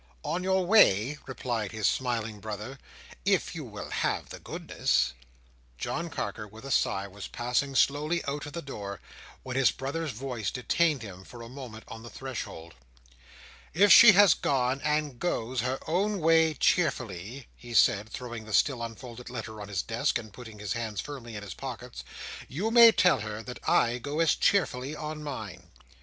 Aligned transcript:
"On 0.23 0.43
your 0.43 0.65
way?" 0.65 1.19
replied 1.27 1.71
his 1.73 1.87
smiling 1.87 2.39
brother. 2.39 2.79
"If 3.23 3.53
you 3.53 3.63
will 3.63 3.91
have 3.91 4.29
the 4.29 4.39
goodness." 4.39 5.13
John 5.77 6.09
Carker, 6.09 6.47
with 6.47 6.65
a 6.65 6.71
sigh, 6.71 7.05
was 7.07 7.27
passing 7.27 7.75
slowly 7.75 8.25
out 8.25 8.47
at 8.47 8.53
the 8.55 8.63
door, 8.63 8.99
when 9.43 9.55
his 9.55 9.69
brother's 9.69 10.09
voice 10.11 10.49
detained 10.49 11.03
him 11.03 11.23
for 11.23 11.43
a 11.43 11.49
moment 11.49 11.83
on 11.87 12.01
the 12.01 12.09
threshold. 12.09 12.73
"If 13.75 13.91
she 13.91 14.13
has 14.13 14.33
gone, 14.33 14.81
and 14.83 15.19
goes, 15.19 15.61
her 15.61 15.77
own 15.85 16.19
way 16.19 16.55
cheerfully," 16.55 17.45
he 17.55 17.75
said, 17.75 18.09
throwing 18.09 18.45
the 18.45 18.53
still 18.53 18.81
unfolded 18.81 19.29
letter 19.29 19.61
on 19.61 19.67
his 19.67 19.83
desk, 19.83 20.17
and 20.17 20.33
putting 20.33 20.57
his 20.57 20.73
hands 20.73 20.99
firmly 20.99 21.35
in 21.35 21.43
his 21.43 21.53
pockets, 21.53 22.03
"you 22.47 22.71
may 22.71 22.91
tell 22.91 23.19
her 23.19 23.43
that 23.43 23.59
I 23.69 23.99
go 23.99 24.19
as 24.19 24.33
cheerfully 24.33 24.95
on 24.95 25.21
mine. 25.21 25.69